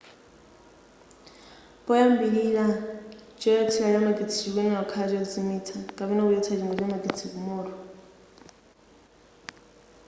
poyambilira 1.85 2.65
choyatsila 3.39 3.87
cha 3.93 3.99
magetsi 4.07 4.35
chikuyenela 4.39 4.81
kukhala 4.87 5.11
chozimitsa 5.13 5.75
kapena 5.97 6.21
kuchotsa 6.25 6.53
chingwe 6.55 6.75
cha 6.79 6.87
magetsi 6.93 7.23
ku 7.31 7.37
moto 7.47 7.75